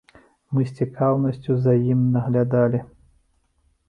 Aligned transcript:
Мы 0.53 0.61
з 0.69 0.85
цікаўнасцю 0.85 1.57
за 1.65 1.73
ім 1.91 2.01
наглядалі. 2.15 2.79